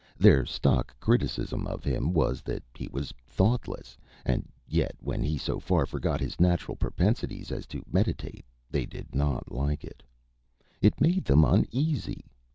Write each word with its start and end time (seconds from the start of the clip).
Their 0.17 0.47
stock 0.47 0.99
criticism 0.99 1.67
of 1.67 1.83
him 1.83 2.11
was 2.11 2.41
that 2.41 2.63
he 2.73 2.87
was 2.91 3.13
thoughtless; 3.27 3.99
and 4.25 4.49
yet 4.67 4.95
when 4.99 5.21
he 5.21 5.37
so 5.37 5.59
far 5.59 5.85
forgot 5.85 6.19
his 6.19 6.39
natural 6.39 6.75
propensities 6.75 7.51
as 7.51 7.67
to 7.67 7.85
meditate, 7.85 8.43
they 8.67 8.87
did 8.87 9.13
not 9.13 9.51
like 9.51 9.83
it. 9.83 10.01
It 10.81 10.99
made 10.99 11.25
them 11.25 11.45
uneasy. 11.45 12.25